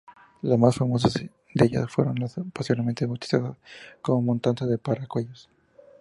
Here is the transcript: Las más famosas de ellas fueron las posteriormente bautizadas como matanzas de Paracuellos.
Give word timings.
Las 0.41 0.57
más 0.57 0.77
famosas 0.77 1.13
de 1.13 1.29
ellas 1.63 1.85
fueron 1.91 2.15
las 2.15 2.33
posteriormente 2.53 3.05
bautizadas 3.05 3.55
como 4.01 4.33
matanzas 4.33 4.67
de 4.67 4.79
Paracuellos. 4.79 5.47